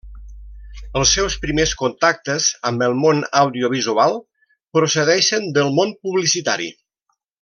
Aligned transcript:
Els 1.01 1.09
seus 1.17 1.35
primers 1.43 1.73
contactes 1.81 2.47
amb 2.69 2.85
el 2.87 2.97
món 3.03 3.21
audiovisual 3.43 4.17
procedeixen 4.79 5.47
del 5.59 5.71
món 5.81 5.95
publicitari. 6.09 6.73